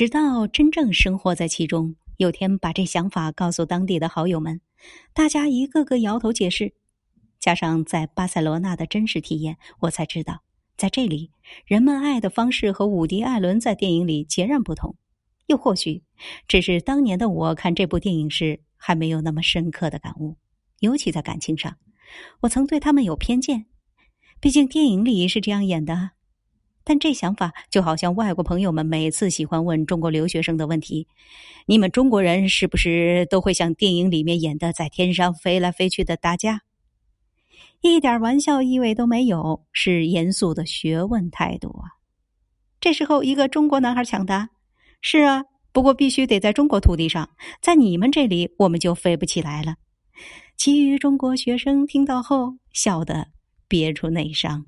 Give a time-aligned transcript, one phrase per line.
[0.00, 4.62] 直到真正生活在其中，有天把这想法告诉当地的好友们，
[5.12, 6.72] 大家一个个摇头解释。
[7.38, 10.40] 加上在巴塞罗那的真实体验，我才知道，
[10.78, 11.32] 在这里
[11.66, 14.96] 人们爱的方式和伍迪·艾伦在电影里截然不同。
[15.48, 16.02] 又或许，
[16.48, 20.38] 只是当年的我看这部电影时还没有那么深刻的感悟，
[20.78, 21.76] 尤其在感情上，
[22.40, 23.66] 我曾对他们有偏见。
[24.40, 26.12] 毕竟电影里是这样演的。
[26.82, 31.06] 但这想法就好像外国朋友们每次喜欢问中国留学生的问题
[31.66, 36.62] ：“你们中国人是不是都会像电影里面演的，在天上飞来飞去的打架？”
[37.82, 41.96] 一点玩笑意味都没有，是严肃的学问态度啊！
[42.80, 44.50] 这时候，一个中国男孩抢答
[45.00, 47.30] ：“是啊，不过必须得在中国土地上，
[47.62, 49.76] 在你们这里我们就飞不起来了。”
[50.58, 53.28] 其余中国学生听到后，笑得
[53.66, 54.66] 憋出内伤。